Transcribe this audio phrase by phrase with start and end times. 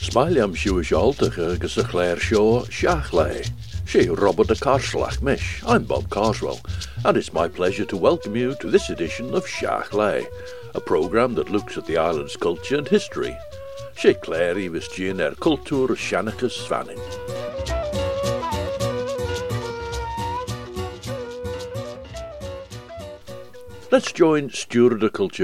[0.00, 3.44] Smailiam siúis altacha agus a chléir seo seach lei.
[3.84, 5.62] She Robert de Carslach Mish.
[5.66, 6.58] I'm Bob Carswell,
[7.04, 10.26] and it's my pleasure to welcome you to this edition of Shach Lei,
[10.74, 13.36] a programme that looks at the island's culture and history.
[13.94, 17.39] She Claire was Jean er culture Shanachas Svanning.
[23.92, 24.50] Let's join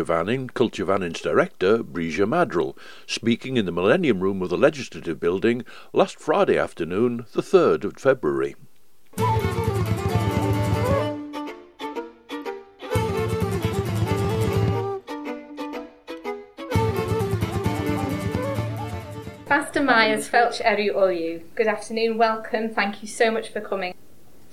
[0.04, 5.64] Vannin, Culture Vannin's director, Breesha Maddrell, speaking in the Millennium Room of the Legislative Building
[5.92, 8.54] last Friday afternoon, the 3rd of February.
[19.46, 21.42] Pastor Myers Felch Eru Oyu.
[21.56, 23.92] Good afternoon, welcome, thank you so much for coming.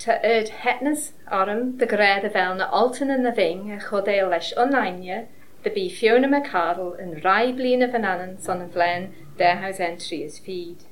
[0.03, 1.03] Tá yd hetnas
[1.35, 5.20] orm dy gred y fel na altan y fing a chodeil leis onlainio,
[5.63, 9.05] dy bu Fiona McCardle yn rai blin y fananan son yn flen
[9.38, 10.83] their house entry is feed.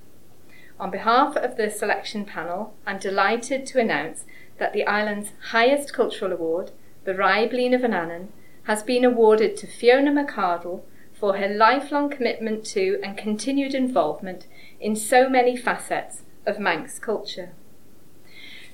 [0.80, 4.24] On behalf of the selection panel, I'm delighted to announce
[4.60, 6.72] that the island's highest cultural award,
[7.04, 8.30] the Reih Bleeaney Vanannan,
[8.64, 14.48] has been awarded to Fiona McCardle for her lifelong commitment to and continued involvement
[14.80, 17.52] in so many facets of Manx culture.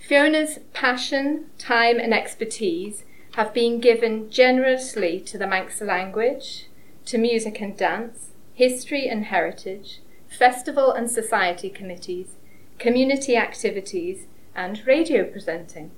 [0.07, 6.67] Fiona's passion, time, and expertise have been given generously to the Manx language,
[7.07, 12.37] to music and dance, history and heritage, festival and society committees,
[12.79, 15.91] community activities, and radio presenting.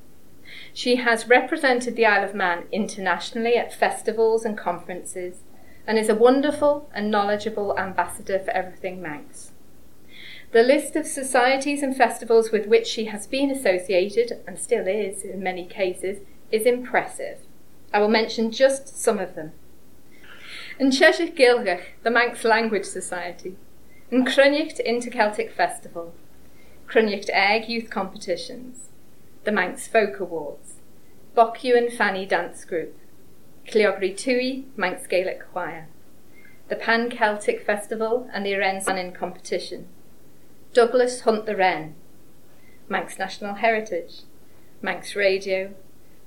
[0.73, 5.43] She has represented the Isle of Man internationally at festivals and conferences
[5.85, 9.51] and is a wonderful and knowledgeable ambassador for everything Manx.
[10.51, 15.23] The list of societies and festivals with which she has been associated, and still is
[15.23, 17.37] in many cases, is impressive.
[17.93, 19.51] I will mention just some of them.
[20.79, 23.57] Yn Cheshaght Ghailckagh, the Manx Language Society.
[24.11, 26.13] Yn Chruinnaght Interceltic Festival.
[26.87, 28.89] Cruinnaght Aegey Youth Competitions.
[29.43, 30.75] The Manx Folk Awards.
[31.35, 32.97] Bock Yuan Fannee Dance Group.
[33.67, 35.89] Cliogaree Twoaie, Manx Gaelic Choir.
[36.69, 39.87] The Pan Celtic Festival and the Iren Sanin Competition.
[40.71, 41.95] Douglas Hunt the Wren,
[42.87, 44.21] Manx National Heritage,
[44.83, 45.73] Manx Radio,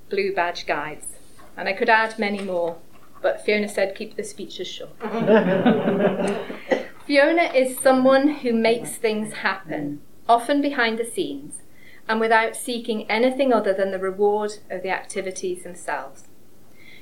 [0.09, 1.13] Blue Badge Guides,
[1.55, 2.75] and I could add many more,
[3.21, 4.91] but Fiona said keep the speeches short.
[7.07, 11.61] Fiona is someone who makes things happen, often behind the scenes,
[12.09, 16.25] and without seeking anything other than the reward of the activities themselves.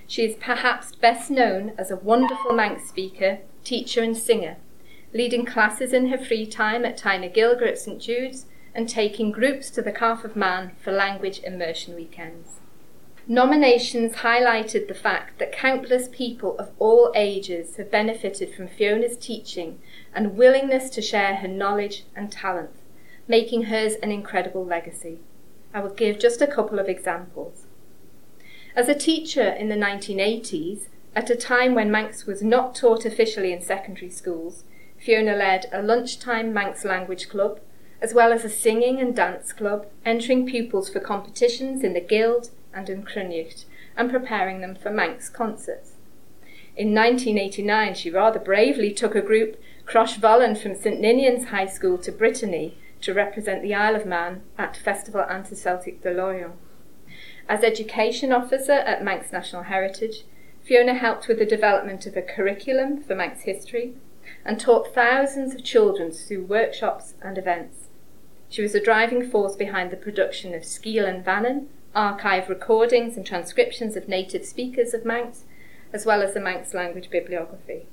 [0.06, 4.58] She is perhaps best known as a wonderful Manx speaker, teacher, and singer,
[5.14, 9.70] leading classes in her free time at Tyne Gilger at St Jude's and taking groups
[9.72, 12.62] to the Calf of Man for language immersion weekends.
[13.28, 19.80] Nominations highlighted the fact that countless people of all ages have benefited from Fiona's teaching
[20.14, 22.72] and willingness to share her knowledge and talent,
[23.28, 25.20] making hers an incredible legacy.
[25.74, 27.68] I will give just a couple of examples.
[28.76, 33.52] As a teacher in the 1980s, at a time when Manx was not taught officially
[33.52, 34.64] in secondary schools,
[35.02, 37.60] Fiona led a lunchtime Manx language club,
[38.04, 42.52] as well as a singing and dance club, entering pupils for competitions in the Guild
[42.72, 43.66] and in Chruinnaght,
[43.98, 45.94] and preparing them for Manx concerts.
[46.78, 51.98] In 1989, she rather bravely took a group Crosh Vollen from St Ninian's High School
[51.98, 56.54] to Brittany to represent the Isle of Man at Festival Interceltique de Lorient.
[57.50, 60.26] As education officer at Manx National Heritage,
[60.64, 63.96] Fiona helped with the development of a curriculum for Manx history
[64.46, 67.88] and taught thousands of children through workshops and events.
[68.50, 73.96] She was a driving force behind the production of Skeealyn Vannin, archive recordings and transcriptions
[73.96, 75.44] of native speakers of Manx,
[75.94, 77.85] as well as the Manx language bibliography.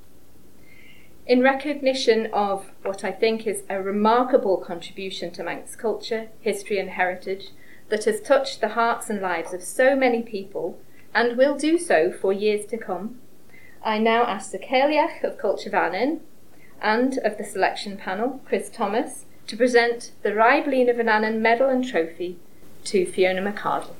[1.25, 6.89] In recognition of what I think is a remarkable contribution to Manx culture, history, and
[6.89, 7.49] heritage
[7.89, 10.79] that has touched the hearts and lives of so many people
[11.13, 13.19] and will do so for years to come,
[13.83, 16.21] I now ask the Celiach of Culture Vannin
[16.81, 21.87] and of the selection panel, Chris Thomas, to present the Reih Bleeaney Vanannan Medal and
[21.87, 22.37] Trophy
[22.85, 23.95] to Fiona McCardle.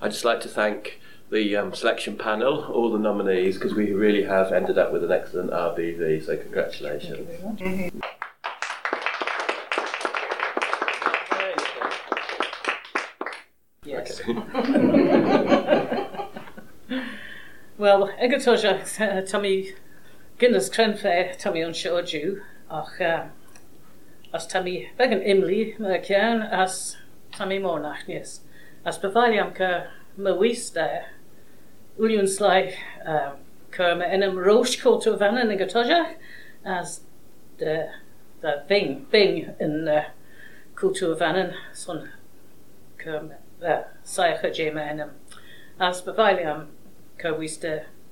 [0.00, 1.00] I'd just like to thank
[1.30, 5.10] the um, selection panel, all the nominees, because we really have ended up with an
[5.10, 8.03] excellent RBV, so congratulations.
[17.76, 18.78] Wel, ag y tosio,
[19.28, 19.74] Tommy,
[20.40, 22.38] gynnes crenfe, Tommy o'n sio diw,
[22.72, 23.26] och uh,
[24.32, 26.96] as Tommy, beg yn imli, mae'r cian, as
[27.36, 28.40] Tommy Monach, nes.
[28.86, 29.70] As befali am ca
[30.16, 30.88] mywys da,
[32.00, 32.72] wyliwn slai,
[33.04, 33.36] um,
[33.76, 36.16] ca mae enam rosh cwt o fan yn y gytosiach,
[36.64, 37.02] as
[37.60, 37.76] de,
[38.40, 40.08] de bing, bing yn uh,
[40.80, 42.06] cwt o fan yn, son
[44.04, 45.10] saicha déime inam.
[45.78, 46.00] As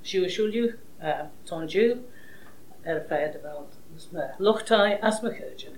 [0.03, 2.03] siúisiúliú uh, tonjú
[2.85, 3.03] as
[5.23, 5.77] me chuin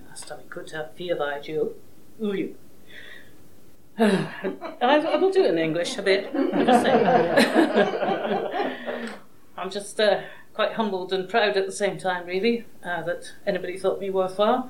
[4.81, 6.29] as I will do it in English a bit.
[9.57, 10.21] I'm just uh,
[10.53, 14.69] quite humbled and proud at the same time, really, uh, that anybody thought me worthwhile,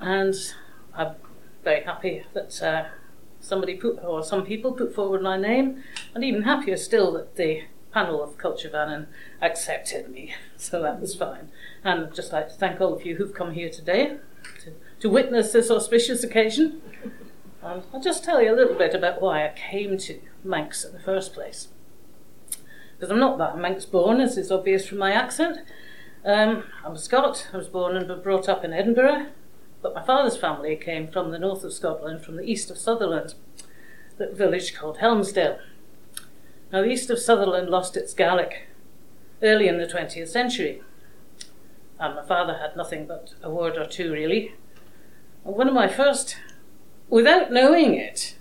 [0.00, 0.34] and
[0.94, 1.16] I'm
[1.64, 2.84] very happy that uh,
[3.46, 5.82] somebody put or some people put forward my name,
[6.14, 7.62] and even happier still that the
[7.92, 9.06] panel of Culture Vannin
[9.40, 11.48] accepted me, so that was fine.
[11.84, 14.18] And I'd just like to thank all of you who've come here today
[14.64, 16.82] to, to witness this auspicious occasion.
[17.62, 20.92] And I'll just tell you a little bit about why I came to Manx in
[20.92, 21.68] the first place.
[22.98, 25.58] Because I'm not that Manx born, as is obvious from my accent.
[26.24, 29.26] Um, I'm a Scot, I was born and brought up in Edinburgh,
[29.86, 33.34] but my father's family came from the north of Scotland, from the east of Sutherland,
[34.18, 35.60] a village called Helmsdale.
[36.72, 38.66] Now, the east of Sutherland lost its Gaelic
[39.44, 40.82] early in the 20th century,
[42.00, 44.56] and my father had nothing but a word or two, really.
[45.44, 46.36] And one of my first,
[47.08, 48.34] without knowing it,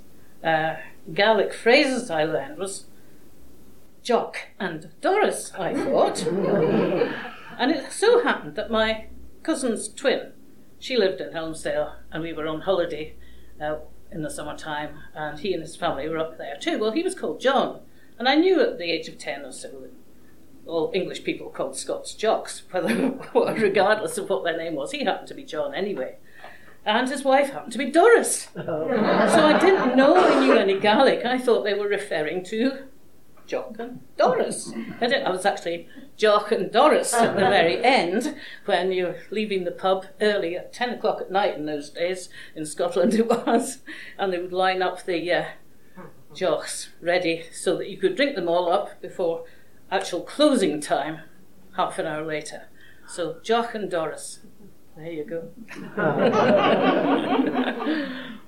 [0.44, 0.78] uh,
[1.14, 2.86] Gaelic phrases I learned was
[4.02, 6.24] Jock and Doris, I thought.
[7.60, 9.10] and it so happened that my
[9.44, 10.32] cousin's twin,
[10.86, 13.16] she lived in Helmsdale, and we were on holiday
[13.60, 13.78] uh,
[14.12, 16.78] in the summertime, and he and his family were up there too.
[16.78, 17.80] Well, he was called John.
[18.20, 19.92] And I knew at the age of 10 or so that
[20.68, 24.92] all English people called Scots jocks, whether, regardless of what their name was.
[24.92, 26.18] He happened to be John anyway.
[26.86, 28.50] And his wife happened to be Doris.
[28.56, 28.88] Oh.
[28.88, 31.26] so I didn't know I knew any Gaelic.
[31.26, 32.84] I thought they were referring to
[33.48, 34.72] Jock and Doris.
[35.00, 35.88] I, I was actually
[36.18, 40.90] Jock and Doris at the very end when you're leaving the pub early at 10
[40.92, 42.30] o'clock at night in those days.
[42.56, 43.80] In Scotland it was.
[44.18, 45.46] And they would line up the uh,
[46.34, 49.46] jocks ready so that you could drink them all up before
[49.92, 51.20] actual closing time
[51.76, 52.70] half an hour later.
[53.08, 54.40] So Jock and Doris.
[54.98, 55.50] There you go.
[55.98, 56.48] I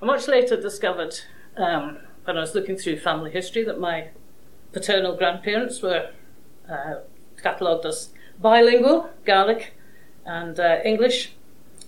[0.02, 1.20] much later discovered
[1.56, 4.08] um, when I was looking through family history that my
[4.72, 6.10] paternal grandparents were
[6.68, 6.96] uh,
[7.42, 8.10] catalogued as
[8.40, 9.74] bilingual, Gaelic
[10.24, 11.32] and uh, English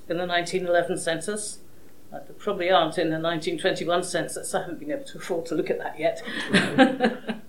[0.09, 1.59] in the 1911 census.
[2.13, 4.55] Uh, they probably aren't in the 1921 census.
[4.55, 6.23] I haven't been able to afford to look at that yet.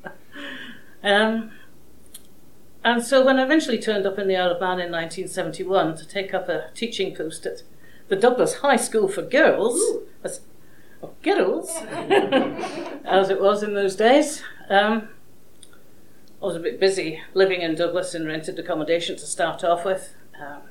[1.04, 1.52] um,
[2.84, 6.08] and so when I eventually turned up in the Isle of Man in 1971 to
[6.08, 7.64] take up a teaching post at
[8.08, 9.80] the Douglas High School for Girls,
[10.24, 10.42] as,
[11.24, 11.70] girls,
[13.06, 15.10] as it was in those days, um,
[16.42, 20.16] I was a bit busy living in Douglas in rented accommodation to start off with.
[20.42, 20.62] Um,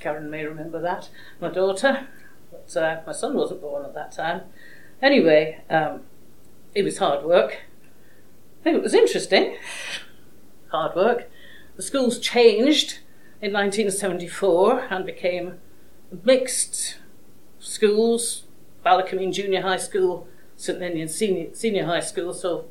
[0.00, 1.08] Karen may remember that,
[1.40, 2.08] my daughter.
[2.50, 4.42] But uh, my son wasn't born at that time.
[5.00, 6.00] Anyway, um,
[6.74, 7.60] it was hard work.
[8.60, 9.56] I think it was interesting.
[10.72, 11.30] Hard work.
[11.76, 12.98] The schools changed
[13.40, 15.60] in 1974 and became
[16.24, 16.98] mixed
[17.60, 18.44] schools,
[18.84, 22.34] Ballakermeen Junior High School, St Ninian Senior, Senior High School.
[22.34, 22.66] So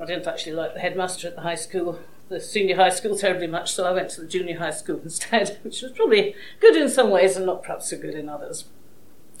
[0.00, 3.46] I didn't actually like the headmaster at the high school the senior high school terribly
[3.46, 6.88] much, so I went to the junior high school instead, which was probably good in
[6.88, 8.64] some ways and not perhaps so good in others.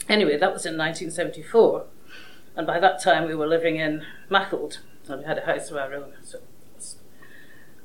[0.08, 1.86] Anyway, that was in 1974,
[2.56, 5.76] and by that time we were living in Maughold, and we had a house of
[5.76, 6.12] our own.
[6.22, 6.40] So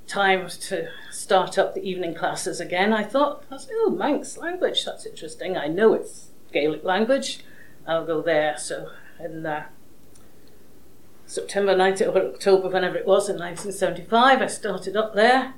[0.05, 2.91] time to start up the evening classes again.
[2.91, 5.55] I thought, I said, oh, Manx language, that's interesting.
[5.55, 7.41] I know it's Gaelic language.
[7.85, 8.57] I'll go there.
[8.57, 8.89] So
[9.23, 9.67] in uh,
[11.29, 14.41] September 19, or October, whenever it was, in 1975.
[14.41, 15.53] I started up there,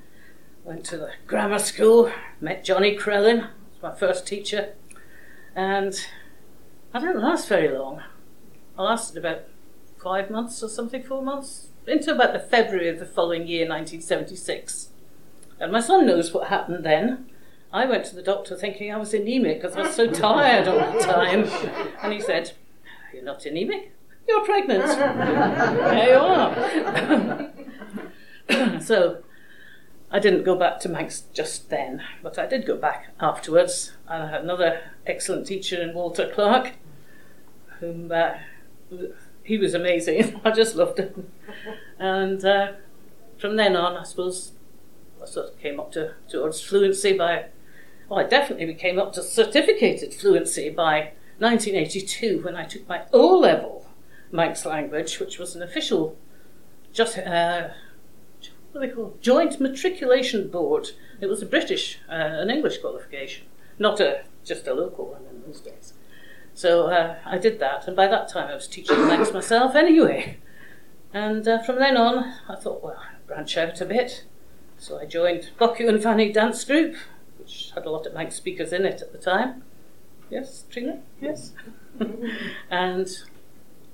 [0.65, 2.11] went to the grammar school,
[2.41, 4.73] met Johnny Crellin, was my first teacher,
[5.55, 5.95] and
[6.93, 8.03] I didn't last very long.
[8.77, 9.43] I lasted about
[10.03, 14.89] five months or something, four months, into about the February of the following year, 1976.
[15.57, 17.29] And my son knows what happened then.
[17.71, 20.91] I went to the doctor thinking I was anemic because I was so tired all
[20.91, 21.45] the time.
[22.03, 22.51] And he said,
[23.13, 23.93] You're not anemic?
[24.31, 24.85] You're pregnant.
[24.87, 26.15] there you
[28.71, 28.79] are.
[28.81, 29.23] so
[30.09, 33.91] I didn't go back to Manx just then, but I did go back afterwards.
[34.07, 36.71] And I had another excellent teacher in Walter Clark,
[37.81, 38.35] whom uh,
[39.43, 40.39] he was amazing.
[40.45, 41.29] I just loved him.
[41.99, 42.71] And uh,
[43.37, 44.53] from then on, I suppose
[45.21, 47.47] I sort of came up to towards fluency by
[48.07, 53.37] well, I definitely came up to certificated fluency by 1982 when I took my O
[53.37, 53.90] level
[54.31, 56.17] Manx language, which was an official
[56.93, 57.69] just uh,
[58.71, 60.89] what they call joint matriculation board.
[61.19, 63.47] It was a British, uh, an English qualification,
[63.79, 65.93] not a just a local one in those days.
[66.53, 70.37] So uh, I did that, and by that time I was teaching Manx myself anyway.
[71.13, 74.25] And uh, from then on, I thought, well, branch out a bit.
[74.77, 76.95] So I joined Bock Yuan Fannee dance group,
[77.37, 79.63] which had a lot of Manx speakers in it at the time.
[80.29, 81.01] Yes, Trina?
[81.19, 81.51] Yes.
[82.69, 83.07] and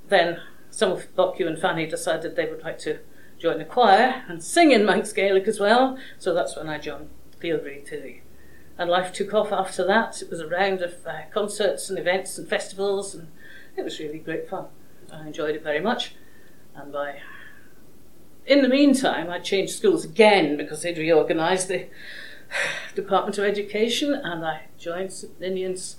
[0.10, 3.00] then some of Bock Yuan Fannee decided they would like to
[3.40, 5.98] join a choir and sing in Manx Gaelic as well.
[6.18, 7.10] So that's when I joined
[7.40, 8.24] Theodry Tilly.
[8.78, 10.22] And life took off after that.
[10.22, 13.30] It was a round of uh, concerts and events and festivals, and
[13.76, 14.66] it was really great fun.
[15.12, 16.16] I enjoyed it very much.
[16.76, 17.20] And by
[18.46, 21.88] in the meantime, I changed schools again because they'd reorganised the
[22.96, 25.98] Department of Education, and I joined St Ninian's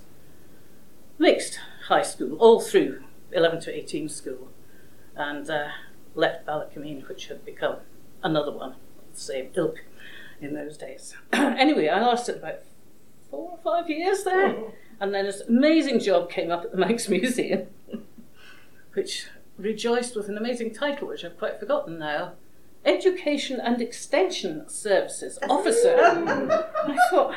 [1.19, 4.49] mixed high school all through 11 to 18 school,
[5.15, 5.67] and uh,
[6.15, 7.77] left Ballakermeen, which had become
[8.23, 8.75] another one,
[9.13, 9.83] the same ilk
[10.41, 11.15] in those days.
[11.33, 12.59] anyway, I lasted about
[13.29, 14.55] four or five years there,
[14.99, 17.67] and then this amazing job came up at the Manx Museum,
[18.93, 22.33] which rejoiced with an amazing title, which I've quite forgotten now.
[22.85, 25.95] Education and Extension Services Officer.
[25.99, 27.35] I thought,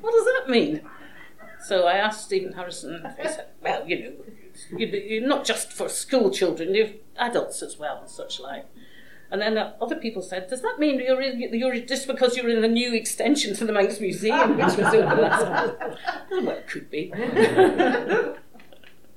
[0.00, 0.82] what does that mean?
[1.66, 4.12] So I asked Stephen Harrison, he said, well, you know,
[4.70, 8.66] not just for school children, you've adults as well and such like.
[9.30, 12.48] And then uh, other people said, does that mean you're, in, you're just because you're
[12.48, 15.44] in the new extension to the Manx Museum, which was open last
[16.30, 17.12] Well, it could be.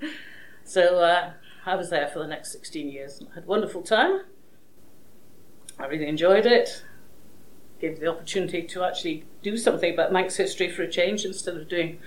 [0.63, 1.34] so uh,
[1.65, 4.22] I was there for the next 16 years and had a wonderful time.
[5.77, 6.84] I really enjoyed it.
[7.79, 11.67] Gave the opportunity to actually do something about Manx history for a change instead of
[11.67, 12.00] doing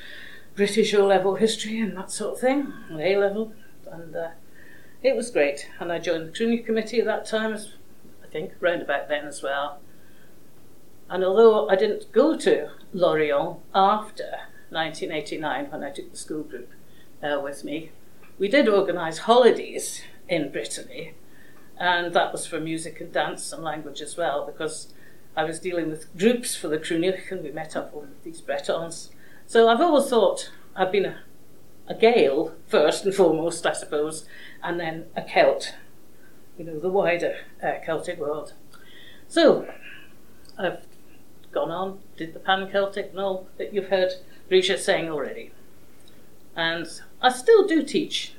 [0.61, 3.55] British O level history and that sort of thing, A level.
[3.91, 4.29] And uh,
[5.03, 5.67] it was great.
[5.79, 7.55] And I joined the Chruinnaght Committee at that time,
[8.23, 9.81] I think, round about then as well.
[11.09, 14.25] And although I didn't go to Lorient after
[14.69, 16.69] 1989 when I took the school group
[17.23, 17.93] uh, with me,
[18.39, 21.15] we did organise holidays in Brittany,
[21.79, 24.93] and that was for music and dance and language as well, because
[25.35, 29.11] I was dealing with groups for the Chruinnaght, and we met up with these Bretons.
[29.51, 31.23] So I've always thought I've been a,
[31.89, 34.25] a Gael first and foremost, I suppose,
[34.63, 35.75] and then a Celt,
[36.57, 38.53] you know, the wider uh, Celtic world.
[39.27, 39.69] So
[40.57, 40.87] I've
[41.51, 44.13] gone on, did the Pan Celtic and all that you've heard
[44.49, 45.51] Risha saying already.
[46.55, 46.87] And
[47.21, 48.35] I still do teach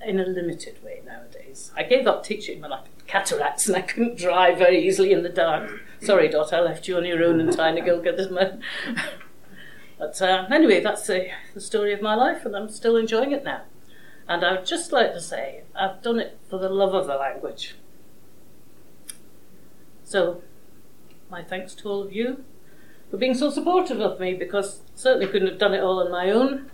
[0.00, 1.72] in a limited way nowadays.
[1.76, 5.24] I gave up teaching when I had cataracts and I couldn't drive very easily in
[5.24, 5.72] the dark.
[6.00, 8.62] Sorry, Dot, I left you on your own to go get this man.
[10.06, 13.42] But uh, anyway, that's the, the story of my life, and I'm still enjoying it
[13.42, 13.62] now.
[14.28, 17.16] And I would just like to say, I've done it for the love of the
[17.16, 17.74] language.
[20.04, 20.42] So,
[21.28, 22.44] my thanks to all of you
[23.10, 26.30] for being so supportive of me because certainly couldn't have done it all on my
[26.30, 26.70] own.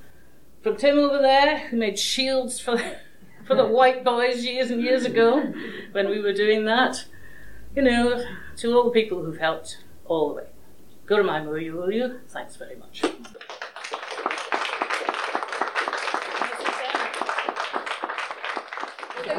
[0.62, 2.96] From Tim over there, who made shields for the,
[3.46, 5.54] for the white boys years and years ago
[5.92, 7.06] when we were doing that,
[7.74, 8.22] you know,
[8.56, 10.51] to all the people who've helped all the way.
[11.12, 13.02] Gurmai Muyu, thanks very much.
[13.02, 13.11] You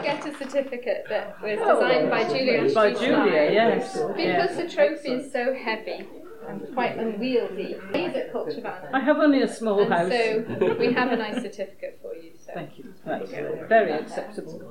[0.03, 1.81] get a certificate that was oh.
[1.81, 2.71] designed by Julia.
[2.75, 3.93] By Julia, yes.
[3.93, 4.55] Because yes.
[4.55, 6.05] the trophy is so heavy
[6.47, 7.75] and quite unwieldy.
[7.91, 10.11] These at Culture I have only a small and house.
[10.11, 12.33] So we have a nice certificate for you.
[12.45, 12.51] So.
[12.53, 12.93] Thank you.
[13.03, 13.31] That's
[13.67, 14.61] very acceptable.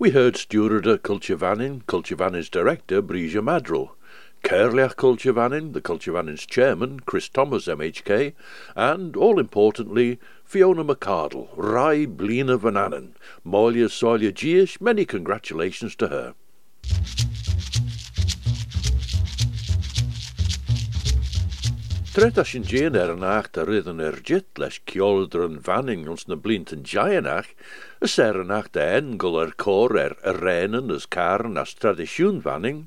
[0.00, 3.96] We heard steward at Culture Vannin, director, Breesha Maddrell,
[4.44, 8.32] Caerleach Culture Vannin, the Culture Vannin's chairman, Chris Thomas MHK,
[8.76, 13.14] and, all importantly, Fiona McCardle, Reih Bleeaney Vanannan,
[13.44, 16.34] Molia Solia Giish, many congratulations to her.
[22.18, 26.08] Tret as sin géan ar an acht a ridan ar jit leis ceoldr an vanning
[26.10, 27.52] ons na blint an gianach,
[28.02, 32.40] ys er an acht a engel ar cor ar a reinen as carn as tradisiwn
[32.42, 32.80] vanning,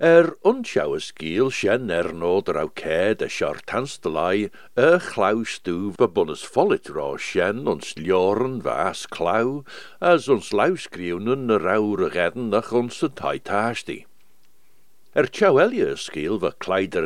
[0.00, 4.48] Er unsjouwe skiel sjen er noder au ced a sjor tanstelai
[4.86, 9.60] a chlau stúv a bunnes follit rá sjen ons ljoren vas clau
[10.00, 14.00] as ons lauskriunen a raure redden ach ons a taitaasti.
[15.14, 17.04] Er tjou eljes skeel kleider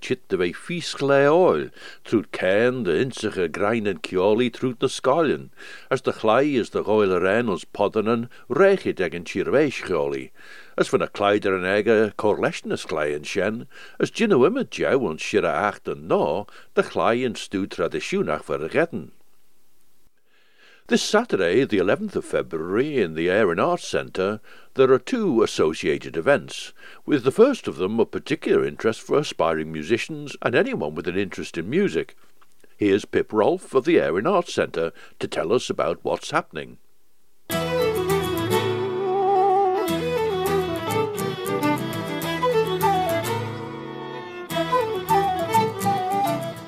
[0.00, 1.66] chit de way vies glij oil,
[2.08, 4.46] troet ken de insige grein en kjoli
[4.80, 5.50] de skallen,
[5.92, 9.82] as de glij is de goil ren ons poddenen reiche degen chirwees
[10.80, 12.16] as van a kleider en eigen
[13.28, 13.66] shen,
[14.00, 19.10] as ginne wimmer tjou ons shira acht en no, de glij en stu traditionach vergeten.
[20.90, 24.40] This Saturday, the 11th of February, in the Erin Arts Centre,
[24.74, 26.72] there are two associated events,
[27.06, 31.16] with the first of them of particular interest for aspiring musicians and anyone with an
[31.16, 32.16] interest in music.
[32.76, 36.78] Here's Pip Rolfe of the Erin Arts Centre to tell us about what's happening.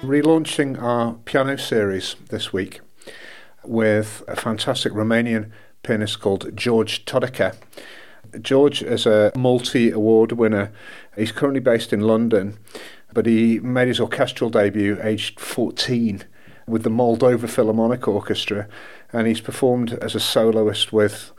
[0.04, 2.78] Relaunching our piano series this week
[3.64, 5.50] with a fantastic Romanian
[5.82, 7.54] pianist called George Todica.
[8.40, 10.72] George is a multi award winner.
[11.16, 12.58] He's currently based in London,
[13.12, 16.24] but he made his orchestral debut aged 14
[16.66, 18.68] with the Moldova Philharmonic Orchestra,
[19.12, 21.32] and he's performed as a soloist with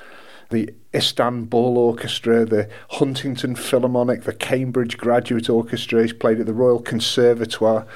[0.49, 6.03] the Istanbul Orchestra, the Huntingdon Philharmonic, the Cambridge Graduate Orchestra.
[6.03, 7.87] He's played at the Royal Conservatoire,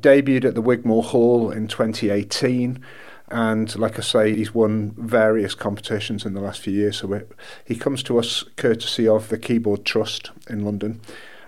[0.00, 2.84] debuted at the Wigmore Hall in 2018
[3.28, 6.98] and like I say, he's won various competitions in the last few years.
[6.98, 7.22] So
[7.64, 11.00] he comes to us courtesy of the Keyboard Trust in London,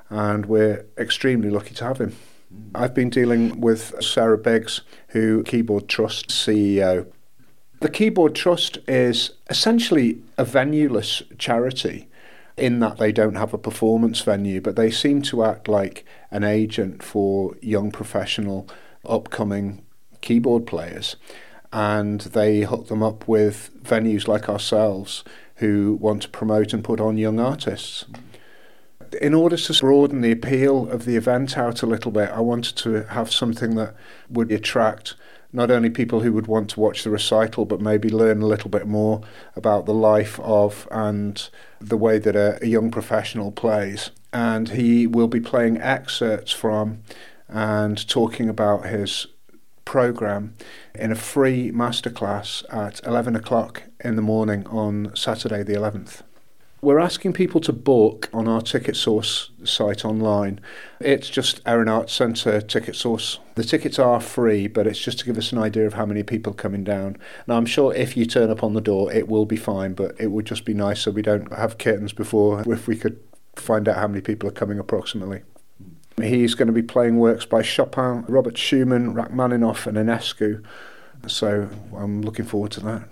[0.09, 2.17] and we're extremely lucky to have him.
[2.75, 7.07] I've been dealing with Sarah Beggs, who Keyboard Trust CEO.
[7.81, 12.09] The Keyboard Trust is essentially a venueless charity
[12.57, 16.43] in that they don't have a performance venue, but they seem to act like an
[16.43, 18.67] agent for young professional
[19.05, 19.85] upcoming
[20.23, 21.17] keyboard players
[21.77, 25.23] and they hook them up with venues like ourselves
[25.57, 28.07] who want to promote and put on young artists.
[29.21, 32.77] In order to broaden the appeal of the event out a little bit, I wanted
[32.77, 33.95] to have something that
[34.31, 35.17] would attract
[35.53, 38.71] not only people who would want to watch the recital, but maybe learn a little
[38.71, 39.21] bit more
[39.55, 44.11] about the life of and the way that a, a young professional plays.
[44.33, 47.03] And he will be playing excerpts from
[47.51, 49.27] and talking about his
[49.87, 50.55] program
[50.95, 56.21] in a free masterclass at 11 o'clock in the morning on Saturday, the 11th.
[56.83, 60.61] We're asking people to book on our Ticket Source site online.
[61.01, 63.39] It's just Erin Arts Centre Ticket Source.
[63.55, 66.23] The tickets are free, but it's just to give us an idea of how many
[66.23, 67.17] people coming down.
[67.47, 70.15] Now, I'm sure if you turn up on the door, it will be fine, but
[70.21, 73.19] it would just be nice so we don't have curtains before if we could
[73.57, 75.43] find out how many people are coming approximately.
[76.23, 80.65] He's going to be playing works by Chopin, Robert Schumann, Rachmaninoff, and Enescu.
[81.27, 83.09] So I'm looking forward to that.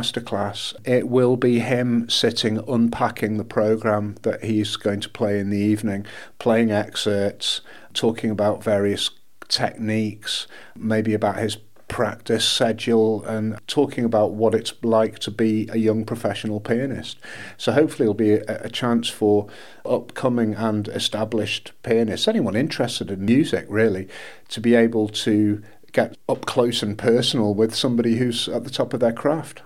[0.00, 5.50] Masterclass, it will be him sitting unpacking the program that he's going to play in
[5.50, 6.06] the evening,
[6.38, 7.60] playing excerpts,
[7.92, 9.10] talking about various
[9.48, 11.58] techniques, maybe about his
[11.88, 17.18] practice schedule and talking about what it's like to be a young professional pianist.
[17.56, 19.48] So hopefully it'll be a, a, chance for
[19.84, 24.06] upcoming and established pianists, anyone interested in music really,
[24.50, 28.94] to be able to get up close and personal with somebody who's at the top
[28.94, 29.62] of their craft.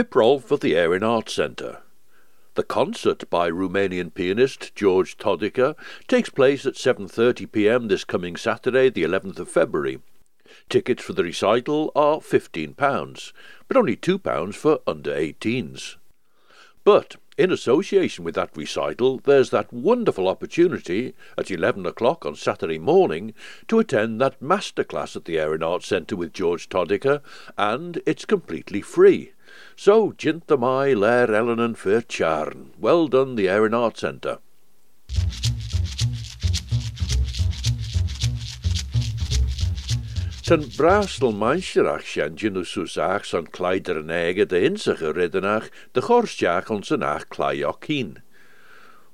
[0.00, 1.82] Pip Rolfe for the Erin Arts Centre.
[2.54, 5.76] The concert by Romanian pianist George Todica
[6.08, 7.88] takes place at 7:30 p.m.
[7.88, 10.00] this coming Saturday, the 11th of February.
[10.68, 13.32] Tickets for the recital are £15,
[13.68, 15.96] but only £2 for under 18s.
[16.82, 22.78] But in association with that recital, there's that wonderful opportunity at 11 o'clock on Saturday
[22.78, 23.32] morning
[23.66, 27.22] to attend that masterclass at the Erin Centre with George Todica,
[27.56, 29.32] and it's completely free.
[29.74, 32.72] So, jint mai ler Ellen and fair charn.
[32.78, 34.40] Well done, the Erin Centre.
[40.50, 47.02] Ten brastel mancherach genoeg susach son kleider nege de insige riddenach de gorstjach on zijn
[47.02, 47.26] ach
[47.86, 48.18] in.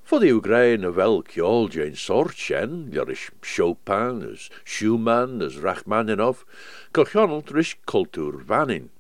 [0.03, 6.45] Voor de Oekraïne welk jol een soort sjen, joris dus Chopin, dus Schumann, is Rachmaninoff,
[6.91, 8.91] kochjonelt rich cultuur vanin.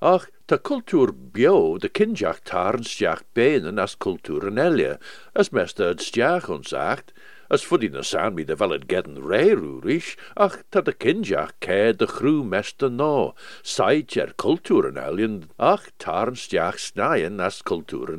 [0.00, 4.98] Ach, de cultuur bio, de kindjach tarnstjach benen as cultuur en elje,
[5.32, 6.48] as mest het sagt.
[6.48, 7.12] ons acht,
[7.54, 10.10] as fwyd i'n ysan mi ddefel yn gedyn rei rŵrish,
[10.46, 13.32] ach tad y cynja ce dy chrw mest yn o,
[13.74, 15.38] saith er cultur yn elion,
[15.72, 18.12] ach tarn stiach snaen as cultur.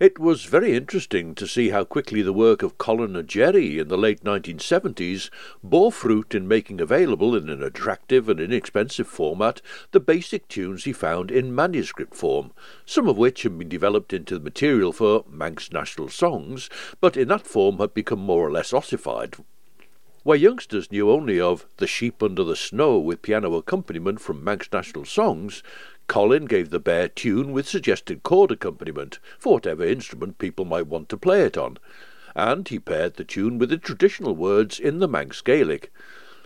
[0.00, 3.98] It was very interesting to see how quickly the work of Colin Jerry in the
[3.98, 5.28] late 1970s
[5.62, 9.60] bore fruit in making available in an attractive and inexpensive format
[9.90, 12.52] the basic tunes he found in manuscript form,
[12.86, 16.70] some of which had been developed into the material for Manx National Songs,
[17.02, 19.36] but in that form had become more or less ossified.
[20.22, 24.68] Where youngsters knew only of The Sheep Under the Snow with piano accompaniment from Manx
[24.70, 25.62] National Songs,
[26.10, 31.08] Colin gave the bare tune with suggested chord accompaniment for whatever instrument people might want
[31.08, 31.78] to play it on,
[32.34, 35.92] and he paired the tune with the traditional words in the Manx Gaelic,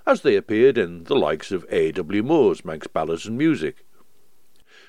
[0.04, 1.92] as they appeared in the likes of A.
[1.92, 2.22] W.
[2.22, 3.86] Moore's Manx Ballads and Music.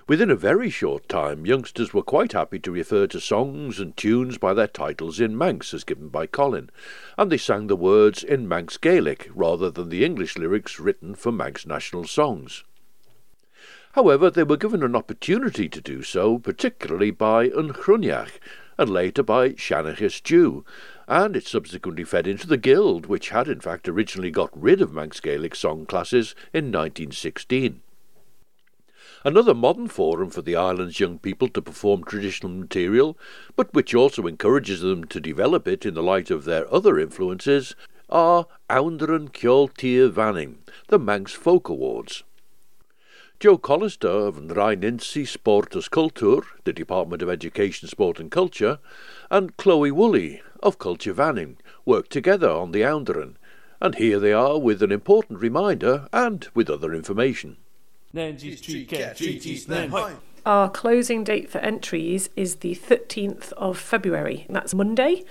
[0.09, 4.38] Within a very short time, youngsters were quite happy to refer to songs and tunes
[4.38, 6.69] by their titles in Manx as given by Colin,
[7.17, 11.31] and they sang the words in Manx Gaelic rather than the English lyrics written for
[11.31, 12.65] Manx national songs.
[13.95, 18.41] However, they were given an opportunity to do so, particularly by Yn Chruinnaght,
[18.77, 20.65] and later by Shennaghys Jiu,
[21.08, 24.91] and it subsequently fed into the Guild, which had in fact originally got rid of
[24.91, 27.79] Manx Gaelic song classes in 1916.
[29.23, 33.17] Another modern forum for the island's young people to perform traditional material,
[33.55, 37.77] but which also encourages them to develop it in the light of their other influences,
[38.10, 39.69] are Aunderen Kjol
[40.12, 40.55] Vanning,
[40.89, 42.23] the Manx Folk Awards.
[43.45, 48.79] Joe Collister of Rheininsi Sportus Culture, the Department of Education, Sport and Culture,
[49.29, 53.36] and Chloe Woolley of Culture Vannin worked together on the Ounderen,
[53.79, 57.58] and here they are with an important reminder and with other information.
[60.45, 64.45] Our closing date for entries is the 13th of February.
[64.47, 65.23] That's Monday.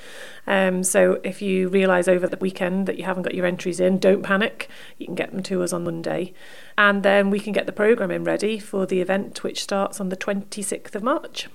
[0.45, 3.99] Um, so if you realise over the weekend that you haven't got your entries in,
[3.99, 4.69] don't panic.
[4.99, 6.35] You can get them to us on Monday.
[6.77, 10.17] And then we can get the programming ready for the event, which starts on the
[10.17, 11.49] 26th of March.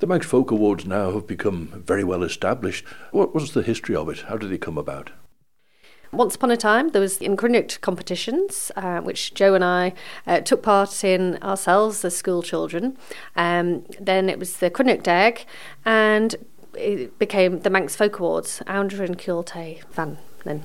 [0.00, 2.84] The Manx Folk Awards now have become very well established.
[3.10, 4.20] What was the history of it?
[4.22, 5.12] How did they come about?
[6.12, 9.94] Once upon a time, there was Yn Chruinnaght competitions, uh, which Joe and I
[10.26, 12.98] uh, took part in ourselves as school children.
[13.34, 15.46] Um, then it was the Cruinnaght Aegey,
[15.86, 16.36] and
[16.74, 20.64] it became the Manx Folk Awards, Ounder and Kulte Van then.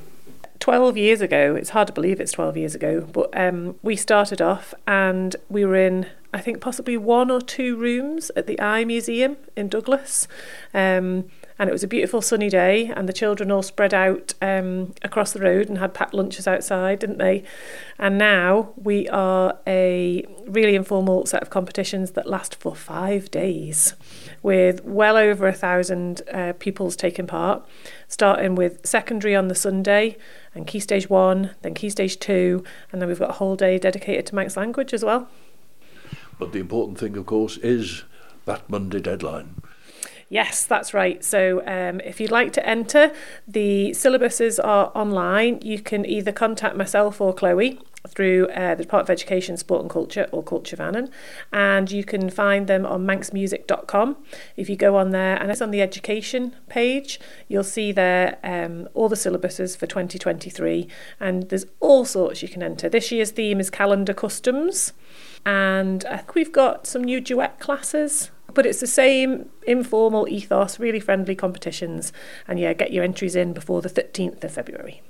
[0.60, 4.42] 12 years ago, it's hard to believe it's 12 years ago, but um, we started
[4.42, 8.84] off and we were in, I think, possibly one or two rooms at the Eye
[8.84, 10.28] Museum in Douglas.
[10.74, 14.93] Um, and it was a beautiful sunny day and the children all spread out um,
[15.02, 17.43] across the road and had packed lunches outside didn't they?
[17.98, 23.96] And now we are a really informal set of competitions that last for five days
[24.43, 27.65] with well over a thousand uh, pupils taking part
[28.08, 30.17] starting with secondary on the Sunday
[30.54, 33.78] and key stage one then key stage two and then we've got a whole day
[33.78, 35.28] dedicated to Manx language as well.
[36.39, 38.04] But the important thing of course is
[38.46, 39.62] that Monday deadline
[40.30, 41.24] Yes, that's right.
[41.24, 43.13] So um, if you'd like to enter,
[43.48, 45.60] the syllabuses are online.
[45.62, 49.90] You can either contact myself or Chloe through uh, the Department of Education, Sport and
[49.90, 51.10] Culture or Culture Vannin,
[51.52, 54.18] and you can find them on manxmusic.com.
[54.56, 58.88] If you go on there, and it's on the education page, you'll see there um,
[58.94, 60.88] all the syllabuses for 2023,
[61.20, 62.90] and there's all sorts you can enter.
[62.90, 64.94] This year's theme is calendar customs,
[65.46, 70.80] and I think we've got some new duet classes but it's the same informal ethos,
[70.80, 72.14] really friendly competitions.
[72.48, 75.02] And yeah, get your entries in before the 13th of February.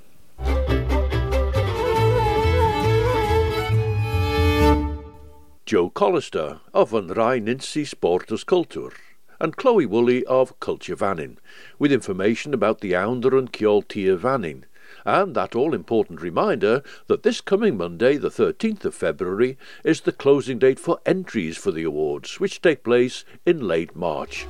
[5.66, 8.90] Joe Collister of An Rheininsi Sportus Culture
[9.38, 11.38] and Chloe Woolley of Culture Vannin,
[11.78, 14.64] with information about the Ounder and Kjoltir Vannin,
[15.04, 20.12] and that all important reminder that this coming Monday, the 13th of February, is the
[20.12, 24.46] closing date for entries for the awards, which take place in late March.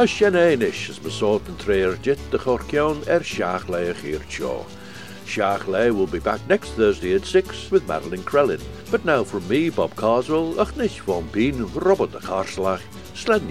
[0.00, 3.92] A sinnéis is besort an tréir dit de chorceán er seaach le
[4.30, 4.64] seo.
[5.92, 8.62] Will be back next Thursday at 6 with Madeline Krellin.
[8.92, 10.72] But now from me, Bob Carswell, ach
[11.04, 12.80] von Bean, Robert de Karslach,
[13.18, 13.42] Sled